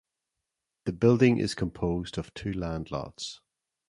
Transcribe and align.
The 0.85 0.93
building 0.93 1.37
is 1.37 1.53
composed 1.53 2.17
of 2.17 2.33
two 2.33 2.51
land 2.53 2.89
lots. 2.89 3.39